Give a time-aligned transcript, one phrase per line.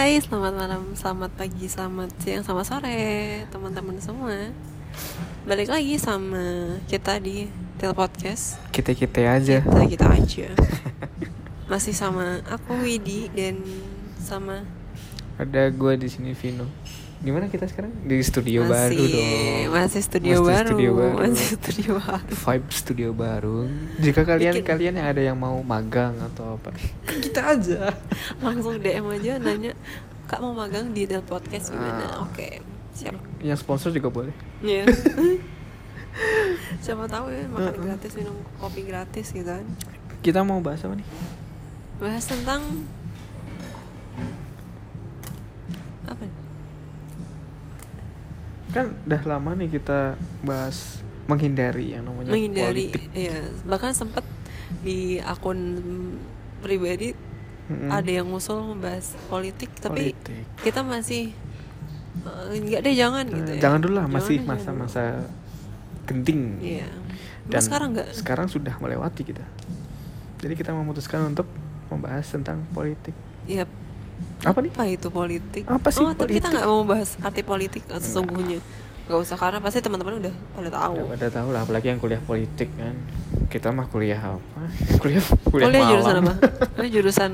[0.00, 3.04] Hai, selamat malam, selamat pagi, selamat siang, selamat sore
[3.52, 4.48] teman-teman semua.
[5.44, 6.40] Balik lagi sama
[6.88, 8.56] kita di Tel Podcast.
[8.72, 10.48] kita kita aja Kita kita aja.
[11.76, 13.60] Masih sama aku Widi dan
[14.16, 14.64] sama
[15.36, 16.64] ada gue di sini Vino
[17.20, 19.28] gimana kita sekarang di studio masih baru dong
[19.70, 21.16] masih studio Masih baru, studio baru.
[21.20, 22.32] masih studio baru.
[22.34, 23.58] vibe studio baru
[23.98, 26.72] jika kalian Bikin- kalian yang ada yang mau magang atau apa
[27.22, 27.92] kita aja
[28.38, 29.76] Langsung DM aja nanya,
[30.24, 32.08] Kak mau magang di Tel Podcast gimana?
[32.10, 32.24] Ah.
[32.24, 33.12] Oke, siap.
[33.38, 34.88] yang sponsor juga boleh Iya.
[36.82, 37.84] Siapa tahu ya makan Uh-uh.
[37.84, 39.62] gratis, minum kopi gratis gitu kan.
[40.20, 41.06] kita mau bahas apa nih
[41.96, 42.64] bahas tentang
[46.02, 46.34] apa nih?
[48.70, 53.02] Kan udah lama nih kita bahas menghindari yang namanya menghindari politik.
[53.12, 54.22] ya bahkan sempat
[54.80, 55.58] di akun
[56.58, 57.14] pribadi
[57.66, 57.86] Mm-mm.
[57.88, 60.42] ada yang ngusul membahas politik tapi Politik.
[60.60, 61.30] kita masih
[62.20, 63.60] eh, enggak deh jangan Eh, gitu ya.
[63.60, 65.22] jangan dulu lah masih masa-masa
[66.02, 66.58] genting.
[66.58, 66.90] Iya.
[67.46, 68.10] Dan sekarang enggak?
[68.12, 69.46] sekarang sudah melewati kita.
[70.38, 71.46] Jadi kita memutuskan untuk
[71.86, 73.14] membahas tentang politik.
[73.44, 73.66] Ya
[74.40, 74.72] apa nih?
[74.72, 75.62] Apa itu politik?
[75.68, 76.56] Apa sih oh tapi kita politik?
[76.56, 78.58] nggak mau bahas arti politik eh, sesungguhnya.
[79.10, 80.94] Nggak usah karena pasti teman-teman udah pada tahu.
[80.96, 82.94] Udah pada tahu lah apalagi yang kuliah politik kan.
[83.52, 84.62] Kita mah kuliah apa?
[85.02, 85.92] Kuliah kuliah, kuliah malam.
[85.92, 86.32] jurusan apa?
[86.78, 87.32] Kuliah jurusan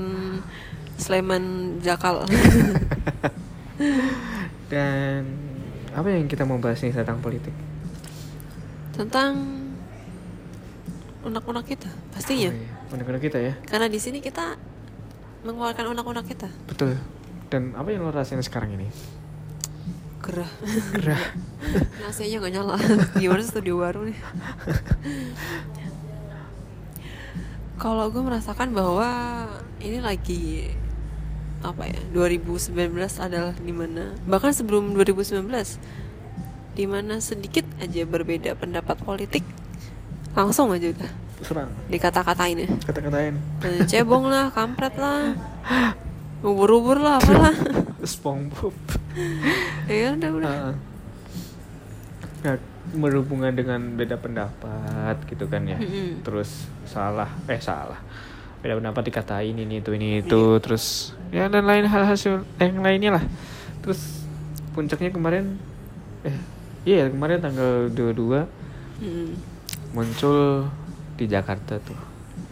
[0.96, 1.44] Sleman
[1.84, 2.24] Jakal.
[4.72, 5.22] Dan
[5.94, 7.54] apa yang kita mau bahas nih tentang politik?
[8.96, 9.36] Tentang
[11.22, 12.50] unak-unak kita pastinya.
[12.50, 12.74] Oh, iya.
[12.94, 13.52] Undang-undang kita ya.
[13.66, 14.54] Karena di sini kita
[15.46, 16.50] mengeluarkan unak-unak kita?
[16.66, 16.98] Betul.
[17.46, 18.90] Dan apa yang lo rasain sekarang ini?
[20.26, 20.50] Gerah.
[20.98, 21.22] Gerah.
[22.02, 22.74] Nasinya nggak nyala.
[23.22, 24.18] Gimana studio baru nih?
[27.82, 29.06] Kalau gue merasakan bahwa
[29.78, 30.74] ini lagi
[31.62, 32.74] apa ya 2019
[33.18, 35.40] adalah di mana bahkan sebelum 2019
[36.76, 39.42] di mana sedikit aja berbeda pendapat politik
[40.36, 45.36] langsung aja udah serang dikata-katain ya kata-katain Eh, cebong lah kampret lah
[46.40, 47.52] ubur-ubur lah apalah
[48.06, 48.72] SpongeBob
[49.86, 50.74] ya udah udah Ah.
[52.44, 52.54] Nah,
[52.94, 55.74] berhubungan dengan beda pendapat gitu kan ya.
[56.22, 57.98] Terus salah, eh salah.
[58.62, 63.18] Beda pendapat dikatain ini itu ini itu terus ya dan lain hal hasil yang lainnya
[63.18, 63.24] lah.
[63.82, 64.22] Terus
[64.70, 65.58] puncaknya kemarin
[66.22, 66.36] eh
[66.84, 68.46] iya kemarin tanggal 22
[68.96, 69.28] Mm.
[69.92, 70.70] muncul
[71.16, 71.96] di Jakarta tuh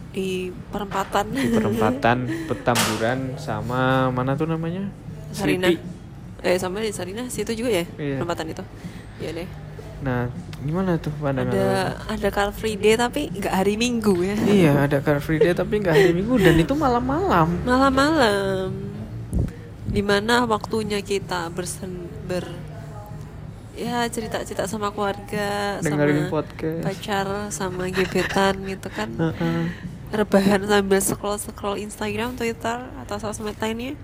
[0.09, 4.87] di perempatan di perempatan Petamburan sama mana tuh namanya?
[5.29, 5.83] Sarina Slipi.
[6.41, 8.17] eh sama di Sarina situ juga ya Iya.
[8.17, 8.63] perempatan itu
[9.17, 9.49] Iya deh
[9.95, 10.27] Nah,
[10.59, 11.55] gimana tuh pandangan lo?
[11.55, 11.75] ada
[12.09, 15.79] ada car free day tapi nggak hari minggu ya Iya, ada Car Free Day tapi
[15.79, 17.47] nggak hari Minggu dan itu malam-malam.
[17.63, 18.69] malam-malam
[19.85, 22.43] di mana waktunya kita bersen ber
[23.75, 26.81] ya cerita-cerita sama keluarga Dengerin sama podcast.
[26.81, 29.61] pacar sama gebetan gitu kan Heeh.
[30.09, 33.99] rebahan sambil scroll scroll Instagram Twitter atau sosmed lainnya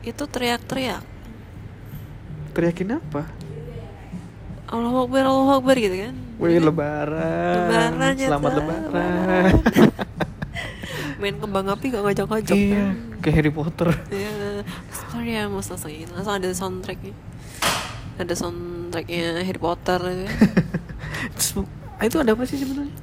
[0.00, 1.00] itu teriak-teriak
[2.52, 3.22] Teriakin apa?
[4.66, 7.54] Allah Akbar Allah Akbar gitu kan Wih, lebaran.
[7.66, 8.58] Lebaran ya, Selamat Tuh.
[8.62, 9.52] lebaran.
[11.18, 13.90] main kembang api gak ngajak-ngajak iya, kayak Harry Potter.
[14.06, 14.62] Iya,
[15.10, 17.10] sorry ya mau selesai Langsung ada soundtracknya
[18.18, 18.34] Ada
[18.88, 20.24] soundtracknya Harry Potter gitu.
[21.36, 21.68] Terus,
[22.00, 22.96] itu ada apa sih sebenarnya?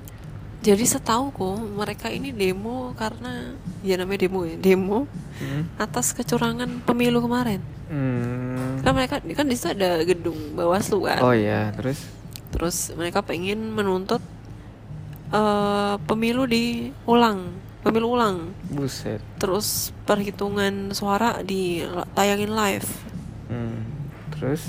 [0.66, 3.54] Jadi setauku mereka ini demo karena
[3.86, 5.68] Ya namanya demo ya Demo Hmm.
[5.76, 7.60] atas kecurangan pemilu kemarin
[7.92, 8.80] Hmm.
[8.82, 12.08] Kan mereka kan di situ ada gedung Bawaslu kan Oh iya, terus
[12.56, 14.24] Terus mereka pengen menuntut
[15.30, 17.52] eh pemilu diulang
[17.84, 19.20] Pemilu ulang buset.
[19.38, 22.90] Terus perhitungan suara ditayangin live
[23.52, 23.95] Hmm.
[24.36, 24.62] Terus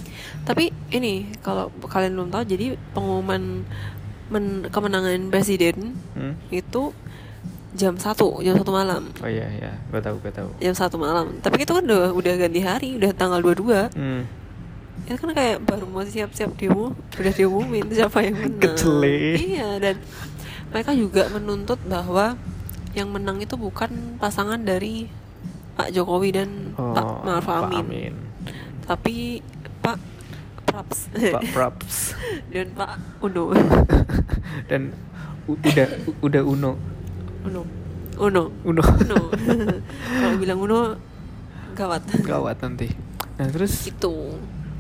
[0.43, 3.67] Tapi ini kalau kalian belum tahu jadi pengumuman
[4.27, 6.35] men- kemenangan presiden hmm?
[6.51, 6.91] itu
[7.77, 9.03] jam 1, jam 1 malam.
[9.21, 10.49] Oh iya iya, gua tahu gua tahu.
[10.59, 11.27] Jam 1 malam.
[11.39, 13.93] Tapi itu kan udah udah ganti hari, udah tanggal 22.
[13.93, 14.25] Hmm.
[15.05, 18.65] Itu kan kayak baru mau siap-siap demo, udah diumumin siapa yang menang.
[18.65, 19.37] Kecele.
[19.37, 19.97] Iya, dan
[20.73, 22.35] mereka juga menuntut bahwa
[22.97, 25.07] yang menang itu bukan pasangan dari
[25.77, 28.26] Pak Jokowi dan Oh, Pak Maruf Pak Amin.
[28.87, 29.43] Tapi
[29.83, 29.99] Pak
[30.67, 31.97] Praps Pak Praps.
[32.55, 33.51] dan Pak Uno.
[34.71, 34.95] Dan
[35.47, 35.89] udah
[36.23, 36.73] udah Uno.
[37.47, 37.63] Uno.
[38.19, 38.43] Uno.
[38.63, 38.83] Uno.
[38.83, 39.19] Uno.
[40.23, 40.79] Kalau bilang Uno
[41.77, 42.03] gawat.
[42.25, 42.89] Gawat nanti.
[43.37, 44.39] Nah, terus Itu.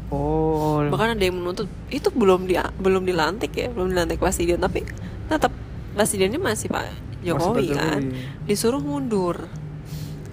[0.09, 4.87] oh Bahkan ada yang menuntut itu belum di belum dilantik ya, belum dilantik presiden tapi
[5.27, 5.51] tetap
[5.93, 6.85] presidennya masih Pak
[7.27, 8.01] Jokowi Pak kan.
[8.01, 8.47] Jokowi.
[8.47, 9.51] Disuruh mundur.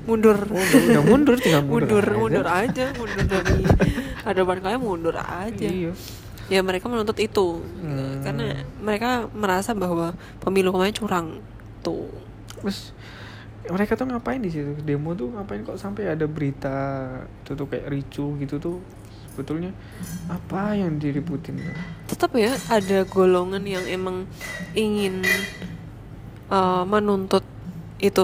[0.04, 2.20] Mundur udah, udah mundur tinggal mundur, mundur aja.
[2.20, 3.64] mundur aja mundur dari
[4.22, 5.92] hadapan kalian mundur aja Iya.
[6.48, 8.20] ya mereka menuntut itu Hmm.
[8.20, 8.44] karena
[8.78, 11.28] mereka merasa bahwa pemilu kemarin curang
[11.80, 12.12] tuh
[12.60, 12.92] Terus
[13.64, 14.76] mereka tuh ngapain di situ?
[14.78, 16.76] Demo tuh ngapain kok sampai ada berita
[17.40, 18.80] itu tuh kayak ricu gitu tuh
[19.28, 19.72] sebetulnya
[20.28, 21.60] apa yang diributin?
[22.06, 24.28] tetap ya ada golongan yang emang
[24.74, 25.24] ingin
[26.48, 27.44] uh, menuntut
[27.98, 28.24] itu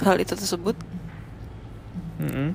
[0.00, 0.78] hal itu tersebut
[2.16, 2.48] Mm-mm.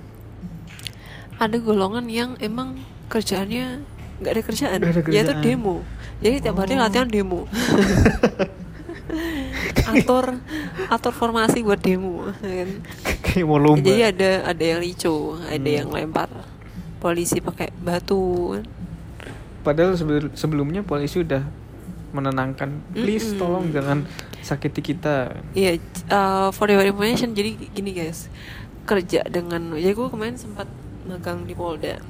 [1.37, 2.77] ada golongan yang emang
[3.07, 3.81] kerjaannya
[4.19, 5.41] nggak ada kerjaan, Nggak ada yaitu kerjaan.
[5.41, 5.75] demo
[6.19, 6.79] jadi tiap hari Oh.
[6.79, 7.49] latihan demo
[9.87, 10.39] atur
[10.87, 12.69] atur formasi buat demo ya kan.
[13.21, 13.81] kayak mau lomba.
[13.81, 15.77] jadi ada ada yang ricu ada Hmm.
[15.77, 16.29] yang lempar
[16.97, 18.63] polisi pakai batu kan.
[19.61, 21.41] Padahal sebelum- sebelumnya polisi udah
[22.11, 23.39] menenangkan, please Mm-mm.
[23.39, 24.05] tolong jangan
[24.39, 25.37] sakiti kita.
[25.51, 25.77] Iya,
[26.07, 28.25] uh, for your information, jadi gini guys,
[28.85, 30.65] kerja dengan, ya gue kemarin sempat
[31.05, 32.01] magang di Polda.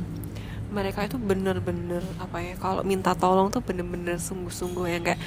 [0.72, 5.20] Mereka itu bener-bener apa ya, kalau minta tolong tuh bener-bener sungguh-sungguh yang kayak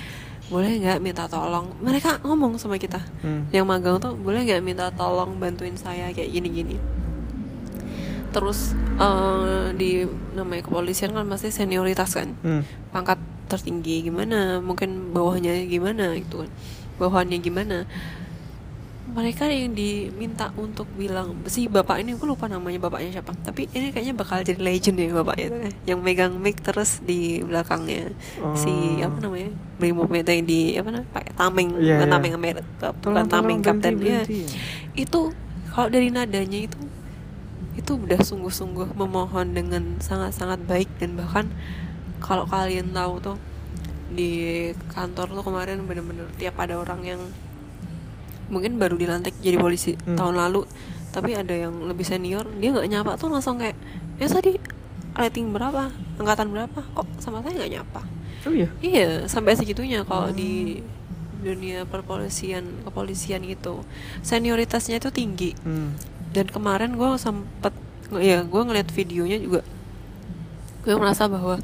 [0.49, 1.73] boleh nggak minta tolong.
[1.81, 3.49] Mereka ngomong sama kita, Hmm.
[3.53, 6.77] yang magang tuh boleh nggak minta tolong bantuin saya kayak gini-gini.
[8.35, 10.03] Terus uh, di
[10.35, 12.63] namanya kepolisian kan pasti senioritas kan Hmm.
[12.91, 16.51] pangkat tertinggi gimana mungkin bawahnya gimana gitu kan
[16.99, 17.85] bawahannya gimana
[19.05, 23.93] mereka yang diminta untuk bilang si bapak ini gue lupa namanya bapaknya siapa tapi ini
[23.93, 28.17] kayaknya bakal jadi legend ya bapaknya itu yang megang mic terus di belakangnya
[28.57, 29.13] si Oh.
[29.13, 32.15] apa namanya brimopnya yang di apa namanya pakai tameng Iya, bukan iya.
[32.17, 34.25] tameng Amerika bukan tameng kapten ya
[34.97, 35.21] itu
[35.69, 36.79] kalau dari nadanya itu
[37.75, 41.51] itu udah sungguh-sungguh memohon dengan sangat-sangat baik dan bahkan
[42.25, 43.37] kalau kalian tahu tuh
[44.15, 47.21] di kantor tuh kemarin bener-bener tiap ada orang yang
[48.49, 50.17] mungkin baru dilantik jadi polisi Hmm.
[50.17, 50.67] tahun lalu
[51.11, 53.79] tapi ada yang lebih senior dia nggak nyapa tuh langsung kayak
[54.19, 54.59] ya tadi
[55.15, 55.95] rating berapa?
[56.19, 56.83] Angkatan berapa?
[56.91, 58.01] Kok sama saya nggak nyapa?
[58.45, 58.67] Oh iya.
[58.83, 60.83] Iya, sampai segitunya kalau di
[61.39, 63.87] dunia perpolisian kepolisian gitu.
[64.21, 65.55] Senioritasnya itu tinggi.
[65.63, 65.95] Hmm.
[66.35, 67.71] dan kemarin gue sempet
[68.11, 69.63] ya gue ngeliat videonya juga
[70.83, 71.63] gue merasa bahwa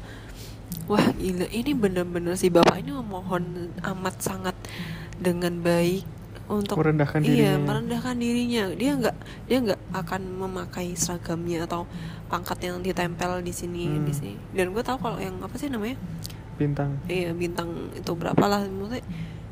[0.87, 4.55] wah gila ini bener-bener si bapak ini memohon amat sangat
[5.19, 6.07] dengan baik
[6.51, 7.63] untuk Merendahkan iya dirinya.
[7.63, 9.15] merendahkan dirinya dia nggak
[9.47, 11.87] dia nggak akan memakai seragamnya atau
[12.27, 14.03] pangkat yang ditempel di sini Hmm.
[14.03, 15.95] di sini dan gue tahu kalau yang apa sih namanya
[16.53, 16.99] Bintang.
[17.07, 19.01] iya bintang itu berapa lah maksudnya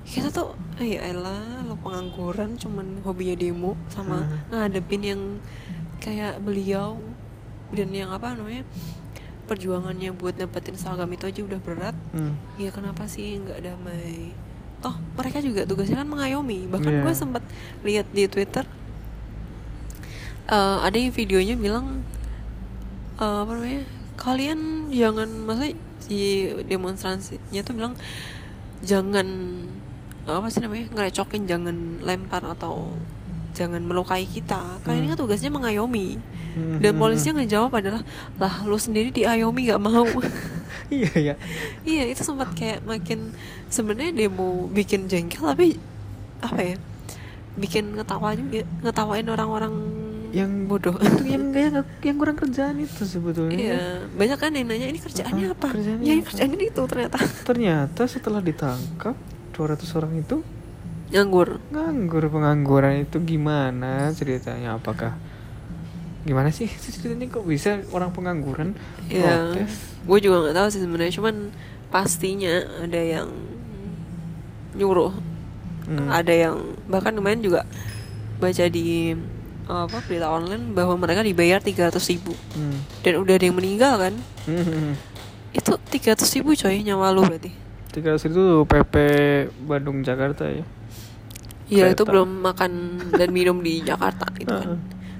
[0.03, 4.67] kita tuh ya elah lo pengangguran cuman hobinya demo sama Hmm.
[4.67, 5.21] ngadepin yang
[5.97, 6.99] kayak beliau
[7.69, 8.65] dan yang apa namanya
[9.45, 12.37] perjuangannya buat dapetin seragam itu aja udah berat Hmm.
[12.55, 14.33] ya kenapa sih nggak damai
[14.79, 16.67] toh mereka juga tugasnya kan mengayomi.
[16.71, 17.01] Bahkan Iya.
[17.03, 17.43] gue sempat
[17.83, 18.65] lihat di twitter
[20.49, 22.01] eh, ada yang videonya bilang
[23.19, 23.83] eh, apa namanya
[24.19, 25.73] kalian jangan maksudnya
[26.03, 27.93] si demonstrasinya tuh bilang
[28.83, 29.27] jangan
[30.29, 31.75] apa sih namanya ngerecokin jangan
[32.05, 32.93] lempar atau
[33.57, 34.79] jangan melukai kita.
[34.85, 36.15] Kalian ini kan tugasnya mengayomi.
[36.49, 38.01] Hmm, dan hmm, polisi yang ngejawab adalah
[38.41, 40.05] lah lu sendiri diayomi nggak mau
[40.93, 41.35] Iya ya.
[41.83, 43.33] Iya itu sempat kayak makin
[43.67, 45.75] sebenarnya demo bikin jengkel tapi
[46.39, 46.75] apa ya
[47.59, 49.73] bikin ngetawa juga ngetawain orang-orang
[50.29, 50.93] Yang bodoh.
[51.01, 53.57] Itu yang kayak yang kurang kerjaan itu sebetulnya.
[53.57, 53.81] iya
[54.13, 55.73] banyak kan yang nanya ini kerjaannya apa?
[55.73, 56.27] kerjaannya ya apa?
[56.29, 57.17] kerjaannya itu ternyata
[57.49, 59.17] Ternyata setelah ditangkap
[59.57, 60.37] 200 orang itu
[61.09, 61.57] nganggur.
[61.73, 65.17] nganggur pengangguran itu gimana ceritanya apakah
[66.27, 66.67] gimana sih?
[66.67, 68.75] Ceritanya kok bisa orang pengangguran?
[69.07, 71.35] Ya protes gue juga nggak tahu sih sebenarnya cuman
[71.89, 73.29] pastinya ada yang
[74.77, 75.13] nyuruh.
[75.89, 76.05] Hmm.
[76.05, 77.65] ada yang bahkan kemarin juga
[78.37, 79.17] baca di
[79.65, 82.37] apa berita online bahwa mereka dibayar 300 ribu.
[82.53, 82.77] Hmm.
[83.01, 84.13] dan udah ada yang meninggal kan?
[84.45, 84.93] Hmm.
[85.49, 87.49] itu 300 ribu coy nyawa lu berarti.
[87.89, 88.95] 300 itu PP
[89.65, 90.61] Bandung Jakarta ya?
[91.69, 92.71] Iya itu belum makan
[93.13, 94.77] dan minum di Jakarta itu kan.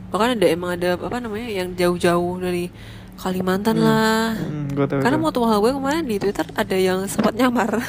[0.09, 2.69] Bahkan ada emang ada apa namanya yang jauh-jauh dari
[3.15, 4.31] Kalimantan lah.
[4.31, 7.67] Hmm, gua tahu Karena mau tua gue kemarin di Twitter ada yang sempat nyamar.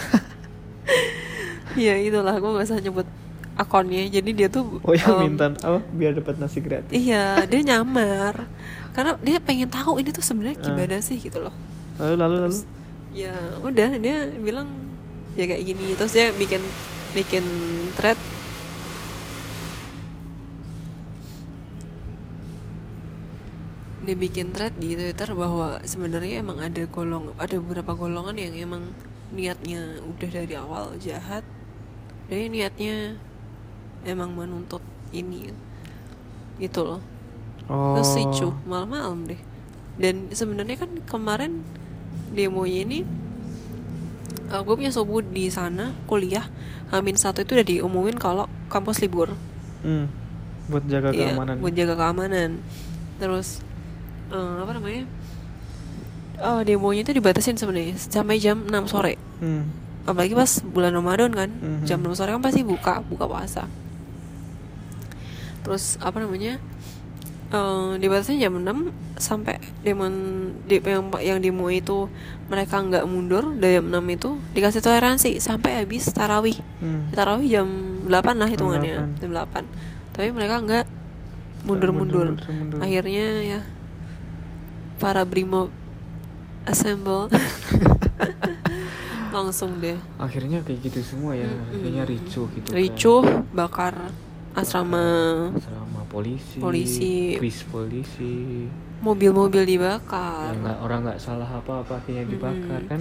[1.70, 3.06] Iya itulah gue gak usah nyebut
[3.54, 4.02] akunnya.
[4.10, 8.50] Jadi dia tuh oh yang em, minta apa biar dapat nasi gratis Iya dia nyamar.
[8.90, 10.64] Karena dia pengen tahu ini tuh sebenarnya Ah.
[10.66, 11.54] gimana sih gitu loh.
[12.00, 12.56] lalu lalu lalu
[13.10, 14.66] Ya udah dia bilang
[15.34, 16.58] ya kayak gini terus dia bikin
[17.14, 17.44] bikin
[17.94, 18.18] thread
[24.10, 28.90] dia bikin thread di Twitter bahwa sebenarnya emang ada golong ada beberapa golongan yang emang
[29.30, 31.46] niatnya udah dari awal jahat.
[32.26, 33.14] Dan niatnya
[34.02, 34.82] emang menuntut
[35.14, 35.54] ini
[36.58, 37.00] gitu loh.
[37.70, 37.94] Oh.
[38.02, 38.18] terus
[38.66, 39.38] malam-malam deh.
[39.94, 41.62] Dan sebenarnya kan kemarin
[42.34, 42.98] demonya ini
[44.50, 46.50] gue punya subuh di sana kuliah.
[46.90, 49.30] Amin satu itu udah diumumin kalau kampus libur.
[49.86, 50.10] Hmm,
[50.66, 51.62] buat jaga Iya, keamanan.
[51.62, 52.58] buat jaga keamanan.
[53.22, 53.69] Terus
[54.30, 55.04] eh, apa namanya
[56.40, 59.72] oh demonya itu dibatasin sebenarnya sampai jam 6 sore Hmm,
[60.04, 61.84] apalagi pas bulan Ramadan kan Mhm.
[61.84, 63.64] jam 6 sore kan pasti buka buka puasa
[65.60, 66.56] terus apa namanya
[67.50, 70.12] eh dibatasi jam 6 sampai demon
[70.64, 72.06] di, yang yang demo itu
[72.46, 77.10] mereka nggak mundur dari jam 6 itu dikasih toleransi sampai habis tarawih hmm.
[77.12, 77.68] tarawih jam
[78.06, 79.20] 8 lah hitungannya 8.
[79.20, 80.84] jam 8 tapi mereka nggak
[81.60, 82.38] mundur-mundur.
[82.80, 83.60] akhirnya ya
[85.00, 85.72] para brimo
[86.62, 87.32] assemble.
[89.30, 89.94] Langsung deh.
[90.16, 91.46] Akhirnya kayak gitu semua ya.
[91.46, 91.70] Mm-mm.
[91.72, 92.76] akhirnya ricuh gitu kan.
[92.76, 93.94] ricuh bakar
[94.52, 95.06] asrama.
[95.56, 97.38] Sama polisi Polisi.
[97.38, 98.66] bis polisi.
[99.00, 102.90] Mobil-mobil Ya, dibakar nggak orang nggak salah apa apa akhirnya dibakar Mm-mm.
[102.90, 103.00] kan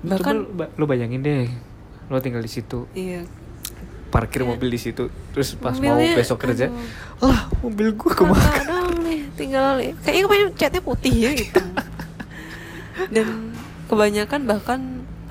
[0.00, 1.46] Bahkan- Coba ba- lo bayangin deh
[2.06, 2.90] lo tinggal di situ.
[2.92, 3.22] Iya.
[4.10, 6.82] Parkir mobil di situ terus pas Mobilnya, mau besok kerja aduh.
[7.22, 8.79] lah mobil gua ke mana
[9.40, 11.60] tinggal kayaknya kebanyakan catnya putih ya gitu
[13.16, 13.26] dan
[13.88, 14.80] kebanyakan bahkan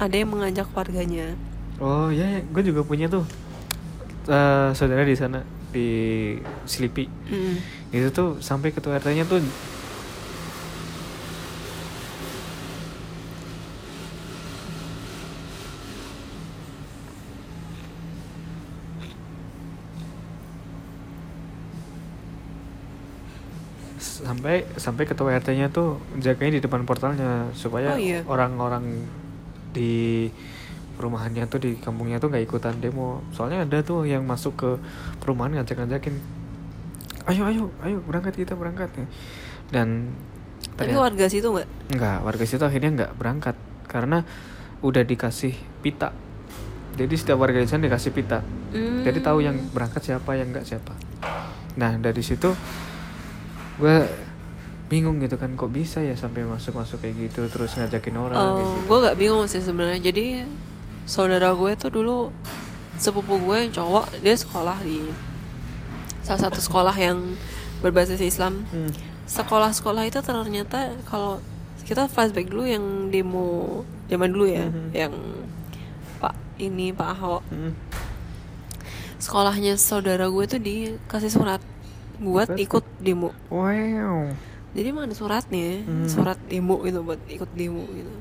[0.01, 1.37] ada yang mengajak warganya
[1.77, 2.41] oh ya, ya.
[2.41, 3.23] gue juga punya tuh
[4.25, 5.89] eh, saudara di sana di
[6.65, 7.55] Slipi Mm.
[7.93, 9.37] itu tuh sampai ketua RT-nya tuh
[24.39, 28.23] sampai sampai ketua RT-nya tuh jagain di depan portalnya supaya Oh, iya.
[28.23, 29.03] orang-orang
[29.69, 30.31] di
[30.95, 34.69] perumahannya tuh di kampungnya tuh nggak ikutan demo soalnya ada tuh yang masuk ke
[35.19, 36.15] perumahan ngajak-ngajakin
[37.27, 38.91] ayo ayo ayo berangkat kita berangkat
[39.69, 40.11] dan
[40.75, 43.55] tapi ternyata- warga situ nggak Enggak, warga situ akhirnya nggak berangkat
[43.85, 44.23] karena
[44.79, 46.15] udah dikasih pita.
[46.95, 48.39] Jadi setiap warga di sana dikasih pita.
[48.71, 49.03] Hmm.
[49.03, 50.95] Jadi tahu yang berangkat siapa, yang nggak siapa.
[51.75, 52.51] Nah dari situ
[53.75, 53.95] gue
[54.89, 58.57] bingung gitu kan kok bisa ya sampai masuk-masuk kayak gitu terus ngajakin orang kayak Oh,
[58.57, 58.79] gitu.
[58.83, 60.01] gue gak bingung sih sebenarnya.
[60.03, 60.25] Jadi
[61.05, 62.33] saudara gue tuh dulu
[62.97, 65.05] sepupu gue yang cowok dia sekolah di
[66.19, 67.37] salah satu sekolah yang
[67.79, 68.65] berbasis Islam.
[68.67, 68.89] Hmm.
[69.23, 71.37] Sekolah-sekolah itu ternyata kalau
[71.81, 74.89] kita flashback dulu yang demo zaman dulu ya, Mhm.
[74.91, 75.13] yang
[76.17, 77.73] Pak ini Pak Ahok Hmm.
[79.17, 81.61] sekolahnya saudara gue tuh dikasih surat
[82.17, 83.31] buat ikut demo.
[83.49, 84.33] Wow.
[84.73, 86.05] Jadi emang ada suratnya, Hmm.
[86.05, 88.13] surat demo gitu buat ikut demo gitu.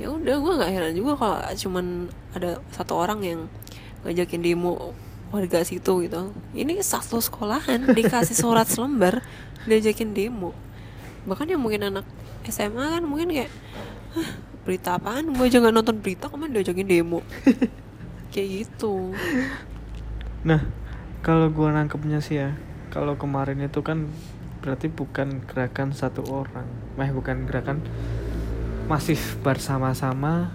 [0.00, 1.86] Ya udah gue nggak heran juga kalau cuman
[2.34, 3.40] ada satu orang yang
[4.02, 4.90] ngajakin demo
[5.30, 6.34] warga situ gitu.
[6.52, 9.22] Ini satu sekolahan dikasih surat selembar
[9.64, 10.50] diajakin demo.
[11.24, 12.06] Bahkan yang mungkin anak
[12.44, 13.50] SMA kan mungkin kayak
[14.18, 14.30] "Hah,
[14.66, 15.30] berita apaan?
[15.30, 17.22] Gue aja nggak nonton berita, kok main diajakin demo.
[18.34, 19.14] kayak gitu.
[20.42, 20.66] Nah,
[21.22, 22.58] kalau gua nangkepnya sih ya,
[22.90, 24.10] kalau kemarin itu kan
[24.62, 26.64] berarti bukan gerakan satu orang,
[27.02, 27.82] eh bukan gerakan
[28.86, 30.54] masif bersama-sama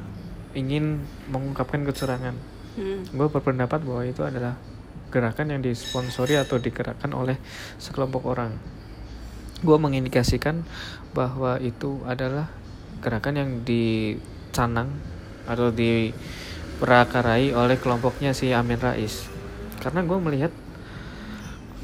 [0.55, 2.33] ingin mengungkapkan kecurangan.
[2.79, 3.03] Hmm.
[3.11, 4.55] Gue berpendapat bahwa itu adalah
[5.11, 7.35] gerakan yang disponsori atau digerakkan oleh
[7.77, 8.55] sekelompok orang.
[9.59, 10.63] Gue mengindikasikan
[11.11, 12.47] bahwa itu adalah
[13.03, 14.89] gerakan yang dicanang
[15.47, 19.27] atau diperakarai oleh kelompoknya si Amin Rais.
[19.83, 20.53] Karena gue melihat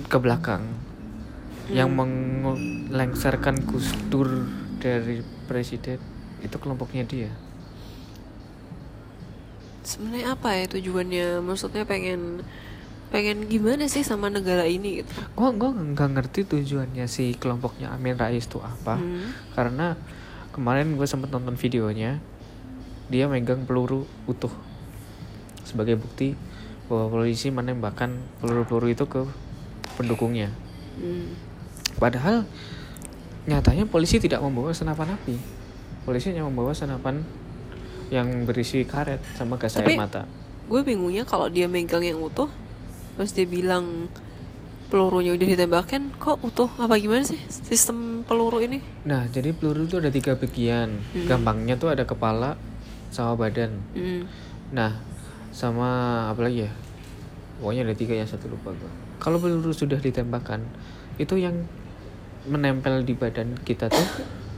[0.07, 0.92] ke belakang
[1.71, 4.47] yang melengsarkan Gus Dur
[4.83, 6.01] dari presiden
[6.43, 7.31] itu kelompoknya dia.
[9.83, 11.39] Sebenarnya apa ya tujuannya?
[11.39, 12.43] Maksudnya pengen
[13.13, 15.13] pengen gimana sih sama negara ini gitu?
[15.37, 18.99] Gua gua nggak ngerti tujuannya si kelompoknya Amin Rais itu apa.
[18.99, 19.31] Hmm.
[19.53, 19.95] Karena
[20.53, 22.21] kemarin gue sempet nonton videonya,
[23.09, 24.53] dia megang peluru utuh
[25.65, 26.37] sebagai bukti
[26.85, 29.25] bahwa polisi menembakkan peluru-peluru itu ke
[29.97, 30.53] pendukungnya.
[30.99, 31.52] Hmm.
[32.03, 32.43] Padahal
[33.47, 35.39] nyatanya polisi tidak membawa senapan api.
[36.03, 37.23] Polisi hanya membawa senapan
[38.11, 40.27] yang berisi karet sama gas air Tapi- mata.
[40.67, 42.51] Gue bingungnya kalau dia megang yang utuh,
[43.15, 44.11] terus dia bilang
[44.91, 46.67] pelurunya udah ditembakkan, kok utuh?
[46.75, 48.83] Apa gimana sih sistem peluru ini?
[49.07, 50.99] Nah, jadi peluru itu ada tiga bagian.
[51.15, 51.27] Hmm.
[51.27, 52.59] Gampangnya tuh ada kepala
[53.15, 53.79] sama badan.
[53.95, 54.27] Hmm.
[54.75, 54.99] Nah,
[55.55, 55.87] sama
[56.31, 56.71] apa lagi ya?
[57.63, 58.91] Pokoknya ada tiga yang satu lupa gua.
[59.23, 60.63] Kalau peluru sudah ditembakkan,
[61.15, 61.63] itu yang
[62.45, 64.07] menempel di badan kita tuh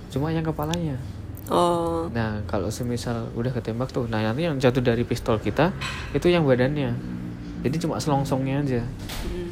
[0.09, 0.97] cuma yang kepalanya.
[1.45, 5.69] Oh, Nah, kalau semisal udah ketembak tuh, nah nanti yang jatuh dari pistol kita
[6.11, 6.89] itu yang badannya.
[7.61, 8.81] Jadi cuma selongsongnya aja.
[8.81, 9.49] hmm.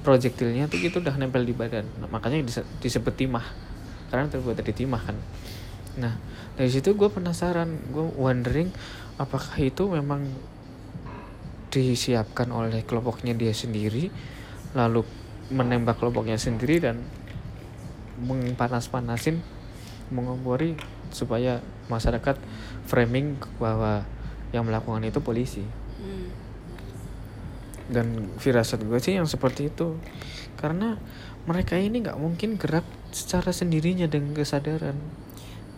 [0.00, 3.42] projektilnya tuh itu udah nempel di badan Nah, makanya dise- disebut timah
[4.06, 5.18] karena terbuat dari timah kan
[5.96, 6.14] nah
[6.54, 8.70] dari situ gue penasaran gue wondering
[9.18, 10.30] apakah itu memang
[11.68, 14.08] disiapkan oleh kelompoknya dia sendiri
[14.72, 15.02] lalu
[15.50, 17.02] menembak kelompoknya sendiri dan
[18.20, 19.40] mengpanas-panasin
[20.08, 20.78] mengompori
[21.10, 22.38] supaya masyarakat
[22.86, 24.06] framing bahwa
[24.54, 25.64] yang melakukan itu polisi.
[25.96, 26.28] Hmm.
[27.86, 29.94] dan firasat gue sih yang seperti itu.
[30.58, 30.98] Karena
[31.46, 32.82] mereka ini nggak mungkin gerak
[33.14, 34.98] secara sendirinya dengan kesadaran.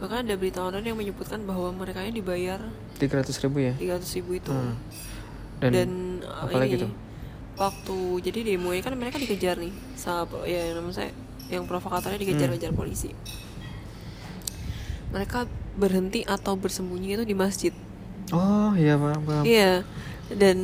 [0.00, 2.64] Bahkan ada berita online yang menyebutkan bahwa mereka ini dibayar
[2.97, 3.75] 300 ribu ya?
[3.76, 4.50] 300 ribu itu.
[4.50, 4.75] Hmm.
[5.61, 5.90] dan, dan,
[6.25, 6.92] apalagi ini, tuh?
[7.59, 7.99] waktu
[8.30, 11.11] jadi demo kan mereka dikejar nih sama ya namanya saya
[11.49, 12.78] yang provokatornya dikejar-kejar Hmm.
[12.78, 13.11] polisi
[15.09, 17.73] mereka berhenti atau bersembunyi itu di masjid
[18.28, 19.83] oh iya paham paham iya
[20.28, 20.59] dan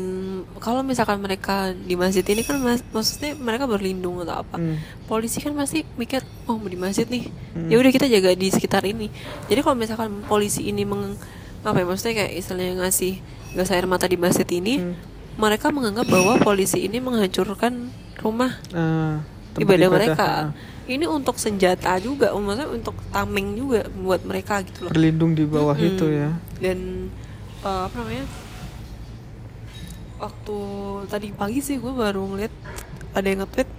[0.60, 4.76] kalau misalkan mereka di masjid ini kan mas- maksudnya mereka berlindung atau apa Hmm.
[5.06, 7.24] polisi kan pasti mikir oh di masjid nih
[7.54, 7.72] Hmm.
[7.72, 9.08] ya udah kita jaga di sekitar ini
[9.48, 11.16] jadi kalau misalkan polisi ini meng
[11.64, 13.24] apa ya maksudnya kayak istilahnya ngasih
[13.56, 14.94] gas air mata di masjid ini Hmm.
[15.34, 17.88] mereka menganggap bahwa polisi ini menghancurkan
[18.20, 20.44] rumah Ah, tempat ibadah, mereka ah.
[20.84, 24.90] Ini untuk senjata juga maksudnya untuk tameng juga buat mereka gitu loh.
[24.92, 25.90] Berlindung di bawah Mm-mm.
[25.96, 26.30] itu ya.
[26.60, 27.08] Dan
[27.64, 28.26] eh, apa namanya
[30.20, 30.58] waktu
[31.08, 32.54] tadi pagi sih gue baru ngeliat
[33.16, 33.70] ada yang nge-tweet.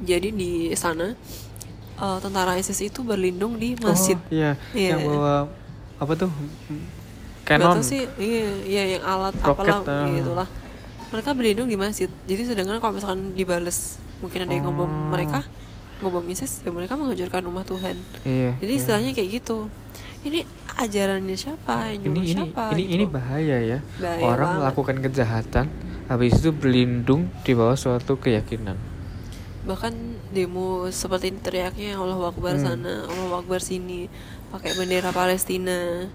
[0.00, 1.12] Jadi di sana
[1.98, 4.16] eh, tentara ISIS itu berlindung di masjid.
[4.16, 4.54] Oh, iya.
[4.70, 4.94] Iya.
[4.94, 5.50] yang bawa
[5.98, 6.30] apa tuh?
[7.44, 10.06] Gak Canon tau sih iya, iya yang alat Roket, apalah ah.
[10.06, 10.48] gitu lah
[11.10, 12.06] mereka berlindung di masjid.
[12.30, 15.08] Jadi sedangkan kalau misalkan dibales mungkin ada yang ngebom Oh.
[15.10, 15.40] mereka
[16.00, 18.78] ngebom ISIS ya mereka menghancurkan rumah Tuhan iya jadi iya.
[18.78, 19.68] istilahnya kayak gitu
[20.20, 22.94] ini ajarannya siapa ini ini siapa ini gitu.
[22.94, 24.60] ini bahaya ya Bahaya orang banget.
[24.60, 25.66] melakukan kejahatan
[26.06, 28.76] habis itu berlindung di bawah suatu keyakinan
[29.60, 29.92] bahkan
[30.30, 32.64] demo seperti ini teriaknya Allah Akbar Hmm.
[32.66, 34.08] sana Allah Akbar sini
[34.48, 36.08] pakai bendera Palestina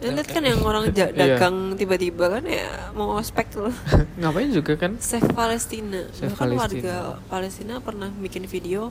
[0.00, 1.12] Ya, lihat kan yang orang Iya.
[1.12, 3.68] dagang tiba-tiba kan ya mau ospek tuh.
[4.20, 4.96] Ngapain juga kan?
[4.96, 6.08] Save Palestina.
[6.10, 6.64] Save bahkan Palestina.
[6.64, 7.74] warga Palestina.
[7.78, 8.88] Pernah bikin video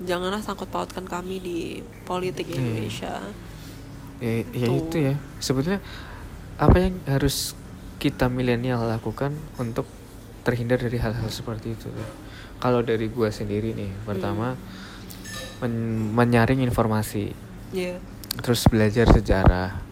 [0.00, 1.58] janganlah sangkut pautkan kami di
[2.02, 2.56] politik Hmm.
[2.56, 3.20] Indonesia.
[4.16, 4.76] Ya, ya Tuh.
[4.82, 5.14] itu ya.
[5.38, 5.80] Sebetulnya
[6.56, 7.52] apa yang harus
[7.96, 9.84] kita milenial lakukan untuk
[10.40, 11.92] terhindar dari hal-hal seperti itu
[12.56, 14.56] kalau dari gua sendiri nih pertama
[15.60, 17.36] men- menyaring informasi.
[17.70, 18.00] Ya
[18.32, 19.89] terus belajar sejarah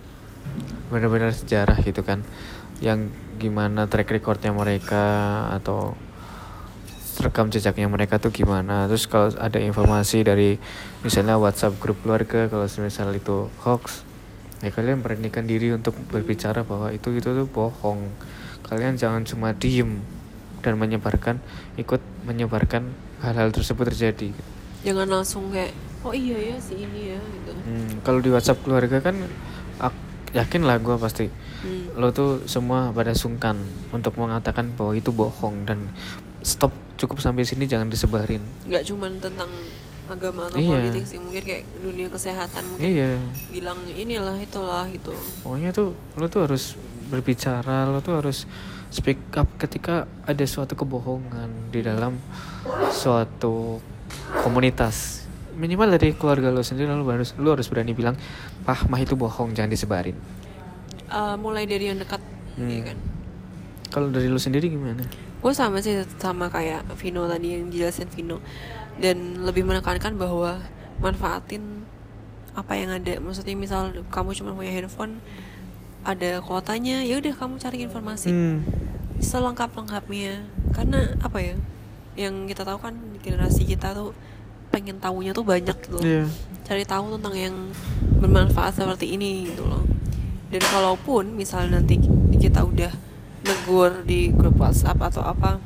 [0.89, 2.25] benar-benar sejarah gitu kan.
[2.79, 5.05] Yang gimana track recordnya mereka
[5.55, 5.95] atau
[7.19, 8.87] rekam jejaknya mereka tuh gimana.
[8.87, 10.59] Terus kalau ada informasi dari
[11.03, 14.07] misalnya WhatsApp grup keluarga kalau misal itu hoax
[14.59, 18.07] ya kalian beranikan diri untuk berbicara bahwa itu itu tuh bohong.
[18.67, 20.03] Kalian jangan cuma diem
[20.63, 21.39] dan menyebarkan
[21.79, 22.91] ikut menyebarkan
[23.23, 24.31] hal-hal tersebut terjadi.
[24.87, 25.75] Jangan langsung kayak
[26.07, 27.51] oh iya ya si ini ya gitu.
[27.55, 29.15] Hmm, kalau di WhatsApp keluarga kan
[29.83, 31.27] ak- yakin lah gue pasti
[31.59, 31.91] Hmm.
[31.99, 33.59] lo tuh semua pada sungkan
[33.91, 35.91] untuk mengatakan bahwa itu bohong dan
[36.41, 38.39] stop cukup sampai sini jangan disebarin.
[38.65, 39.51] nggak cuman tentang
[40.07, 40.79] agama atau Iya.
[40.89, 43.11] politik sih mungkin kayak dunia kesehatan mungkin Iya,
[43.51, 45.11] bilang inilah itulah gitu
[45.43, 48.47] pokoknya tuh lo tuh harus berbicara, lo tuh harus
[48.89, 52.17] speak up ketika ada suatu kebohongan di dalam
[52.91, 53.81] suatu
[54.39, 55.25] komunitas.
[55.59, 58.15] Minimal dari keluarga lo sendiri lo harus lo harus berani bilang,
[58.69, 60.13] "Pah, mah itu bohong, jangan disebarin."
[61.09, 62.21] Eh, mulai dari yang dekat
[62.53, 62.69] Hmm.
[62.69, 62.99] ya kan
[63.89, 65.01] Kalau dari lo sendiri gimana?
[65.39, 68.43] gue sama sih sama kayak Vino tadi yang jelasin Vino
[68.99, 70.59] dan lebih menekankan bahwa
[70.99, 71.87] manfaatin
[72.53, 75.23] apa yang ada maksudnya misal kamu cuma punya handphone
[76.03, 78.67] ada kuotanya ya udah kamu cari informasi Hmm.
[79.17, 80.43] selengkap lengkapnya
[80.75, 81.55] karena apa ya
[82.19, 84.11] yang kita tahu kan generasi kita tuh
[84.69, 86.03] pengen tahunya tuh banyak gitu loh.
[86.03, 86.27] Iya.
[86.67, 87.55] cari tahu tentang yang
[88.19, 89.83] bermanfaat seperti ini gitu loh.
[90.49, 92.01] Dan kalaupun misal nanti
[92.35, 92.93] kita udah
[93.41, 95.61] negur di grup WhatsApp atau apa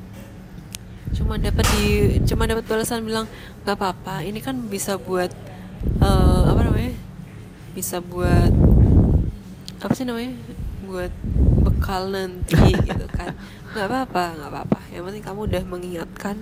[1.12, 1.84] cuma dapat di
[2.24, 3.28] cuma dapat balasan bilang
[3.62, 5.28] nggak apa-apa ini kan bisa buat
[5.98, 6.92] eh, apa namanya
[7.72, 8.48] bisa buat
[9.78, 10.32] apa sih namanya
[10.82, 11.12] buat
[11.62, 12.56] bekal nanti
[12.88, 13.34] gitu kan.
[13.72, 16.36] Nggak apa-apa nggak apa-apa yang penting kamu udah mengingatkan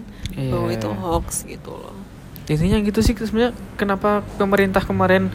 [0.51, 0.77] bahwa Iya.
[0.77, 1.97] itu hoax gitu loh.
[2.47, 5.31] Intinya gitu sih sebenarnya kenapa pemerintah kemarin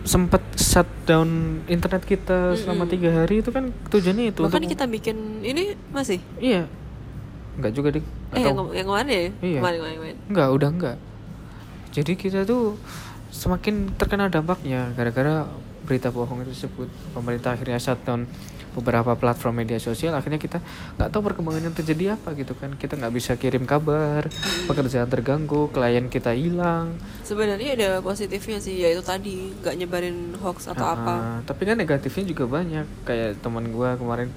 [0.00, 1.28] sempat shutdown
[1.66, 2.92] internet kita selama Mm-mm.
[2.92, 6.18] tiga hari itu kan tujuannya itu bahkan untuk- kita bikin ini masih?
[6.36, 6.64] Iya.
[7.60, 8.04] Nggak juga dik.
[8.32, 9.20] Eh yang, yang kemarin ya?
[9.42, 9.58] Iya.
[9.60, 10.16] kemarin kemarin, kemarin.
[10.28, 10.96] nggak udah nggak.
[11.90, 12.78] Jadi kita tuh
[13.30, 15.46] semakin terkena dampaknya gara-gara
[15.84, 18.24] berita bohong tersebut pemerintah akhirnya shutdown
[18.70, 20.62] beberapa platform media sosial akhirnya kita
[20.94, 22.74] nggak tahu perkembangan yang terjadi apa gitu kan.
[22.74, 24.30] Kita nggak bisa kirim kabar
[24.66, 26.94] pekerjaan terganggu klien kita hilang.
[27.22, 31.14] Sebenarnya ada positifnya sih yaitu tadi nggak nyebarin hoax atau Ah, apa.
[31.44, 32.86] tapi kan negatifnya juga banyak.
[33.02, 34.30] Kayak teman gua kemarin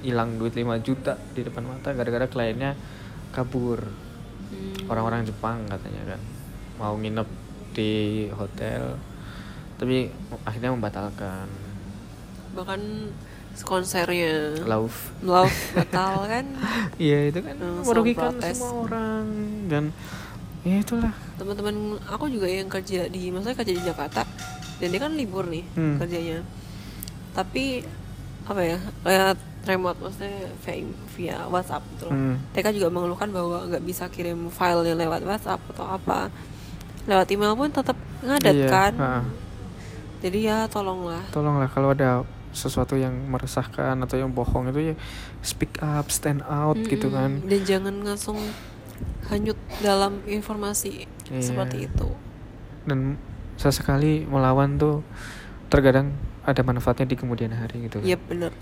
[0.00, 2.72] hilang duit 5 juta di depan mata gara-gara kliennya
[3.30, 3.82] kabur.
[4.48, 6.20] Hmm, orang-orang Jepang katanya kan
[6.80, 7.28] mau nginep
[7.76, 7.92] di
[8.32, 8.96] hotel
[9.76, 10.08] tapi
[10.42, 11.46] akhirnya membatalkan.
[12.56, 12.80] Bahkan
[13.60, 16.44] konsernya love love batal kan?
[16.98, 19.24] Iya itu kan Hmm, merugikan semua orang
[19.66, 19.84] dan
[20.62, 21.14] ya itulah.
[21.34, 24.22] Teman-teman aku juga yang kerja di maksudnya kerja di Jakarta
[24.76, 25.96] dan dia kan libur nih Hmm.
[25.96, 26.42] kerjanya.
[27.32, 27.82] Tapi
[28.44, 30.80] apa ya kayak remote maksudnya via,
[31.12, 32.14] via WhatsApp gitu loh.
[32.14, 32.36] Hmm.
[32.50, 36.32] mereka juga mengeluhkan bahwa nggak bisa kirim filenya lewat WhatsApp atau apa.
[37.04, 38.92] Lewat email pun tetap ngadat Iya, kan?
[38.96, 39.10] ha.
[40.18, 41.22] jadi ya tolonglah.
[41.30, 44.94] Tolonglah kalau ada sesuatu yang meresahkan atau yang bohong itu ya
[45.40, 48.38] speak up stand out gitu kan dan jangan langsung
[49.26, 51.44] hanyut dalam informasi Iya.
[51.44, 52.08] seperti itu
[52.84, 53.20] dan
[53.54, 55.04] sesekali melawan tuh
[55.68, 58.06] terkadang ada manfaatnya di kemudian hari gitu kan.
[58.06, 58.52] Iya bener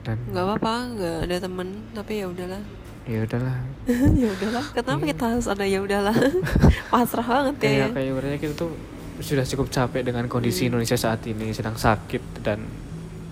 [0.00, 2.62] dan nggak apa-apa nggak ada temen tapi ya udahlah
[3.04, 3.56] ya udahlah
[4.22, 5.08] ya udahlah kenapa Iya.
[5.10, 6.16] kita harus ada ya udahlah
[6.94, 8.72] pasrah banget ya kayak kayak ibaratnya kita tuh
[9.18, 10.68] sudah cukup capek dengan kondisi Hmm.
[10.72, 12.64] Indonesia saat ini sedang sakit dan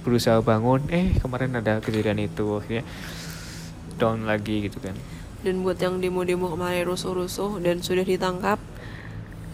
[0.09, 2.85] berusaha bangun eh kemarin ada kejadian itu akhirnya
[4.01, 4.97] down lagi gitu kan.
[5.45, 8.59] Dan buat yang demo-demo kemarin rusuh-rusuh dan sudah ditangkap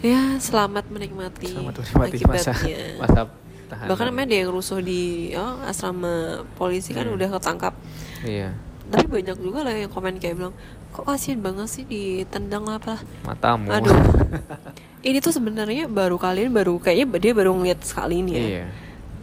[0.01, 2.79] ya selamat menikmati selamat menikmati masa akibatnya.
[3.01, 3.21] masa
[3.69, 3.89] tahanan.
[3.89, 7.17] Bahkan emang ada yang rusuh di oh, asrama polisi kan Hmm.
[7.17, 7.73] udah ketangkap.
[8.21, 8.53] Iya.
[8.85, 10.53] Tapi banyak juga lah yang komen kayak bilang
[10.93, 13.01] kok kasihan banget sih ditendang apa?
[13.25, 13.67] Matamu.
[13.73, 13.93] Aduh.
[15.05, 18.41] Ini tuh sebenarnya baru kalian baru kayaknya dia baru ngeliat sekali ini ya.
[18.41, 18.65] Iya.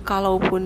[0.07, 0.63] Kalaupun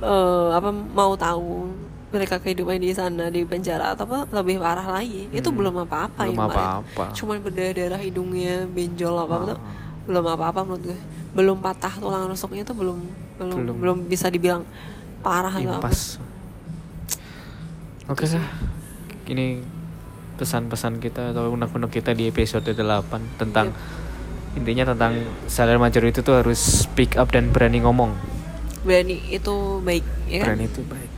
[0.00, 1.68] eh, apa mau tahu
[2.10, 5.56] mereka kehidupan di sana di penjara atau apa lebih parah lagi itu Hmm.
[5.56, 7.04] belum apa-apa Belum apa-apa.
[7.14, 9.48] cuman berdarah hidungnya benjol apa apa Ah.
[9.48, 9.58] tuh
[10.02, 10.98] belum apa-apa menurut gue
[11.30, 12.98] belum patah tulang rusuknya tuh belum
[13.38, 13.76] belum Belum.
[13.78, 14.66] belum, bisa dibilang
[15.20, 15.90] parah atau apa
[18.08, 18.46] oke lah
[19.26, 19.62] ini
[20.34, 22.82] pesan-pesan kita atau unek-unek kita di episode 8
[23.38, 23.70] tentang
[24.52, 25.14] intinya tentang
[25.46, 28.10] sadar major itu tuh harus speak up dan berani ngomong
[28.82, 30.46] berani itu baik ya kan?
[30.52, 31.10] Berani itu baik.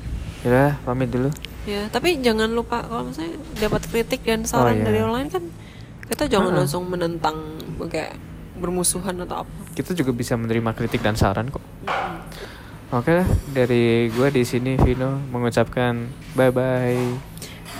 [0.43, 1.31] Ya pamit dulu.
[1.63, 4.85] Ya tapi jangan lupa kalau misalnya dapat kritik dan saran iya.
[4.87, 5.45] dari orang lain kan
[6.11, 6.59] kita jangan Ah.
[6.65, 7.37] langsung menentang
[7.87, 8.19] kayak
[8.59, 9.53] bermusuhan atau apa.
[9.73, 11.63] Kita juga bisa menerima kritik dan saran kok.
[12.93, 13.25] Oke lah
[13.57, 17.01] dari gue di sini Vino mengucapkan bye bye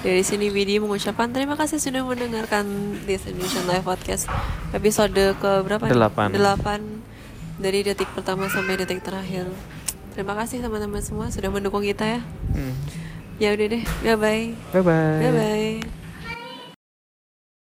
[0.01, 2.65] Dari sini Widi mengucapkan terima kasih sudah mendengarkan
[3.07, 4.27] This Indonesian Live Podcast.
[4.75, 5.87] Episode ke berapa?
[5.87, 6.33] Delapan.
[6.35, 6.81] Delapan
[7.59, 9.49] dari detik pertama sampai detik terakhir.
[10.13, 12.21] Terima kasih teman-teman semua sudah mendukung kita ya.
[12.53, 12.75] Hmm.
[13.41, 14.47] Ya udah deh, bye bye.
[14.77, 16.02] bye bye Bye bye.